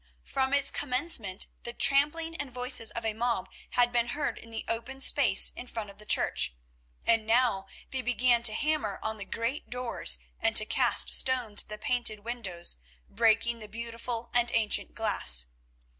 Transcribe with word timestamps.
From 0.23 0.51
its 0.51 0.71
commencement 0.71 1.45
the 1.61 1.73
trampling 1.73 2.33
and 2.37 2.51
voices 2.51 2.89
of 2.89 3.05
a 3.05 3.13
mob 3.13 3.47
had 3.77 3.91
been 3.91 4.07
heard 4.07 4.39
in 4.39 4.49
the 4.49 4.65
open 4.67 4.99
space 4.99 5.51
in 5.55 5.67
front 5.67 5.91
of 5.91 5.99
the 5.99 6.07
church, 6.07 6.55
and 7.05 7.27
now 7.27 7.67
they 7.91 8.01
began 8.01 8.41
to 8.41 8.53
hammer 8.55 8.99
on 9.03 9.17
the 9.19 9.25
great 9.25 9.69
doors 9.69 10.17
and 10.39 10.55
to 10.55 10.65
cast 10.65 11.13
stones 11.13 11.61
at 11.61 11.69
the 11.69 11.77
painted 11.77 12.21
windows, 12.21 12.77
breaking 13.09 13.59
the 13.59 13.67
beautiful 13.69 14.31
and 14.33 14.49
ancient 14.55 14.95
glass. 14.95 15.45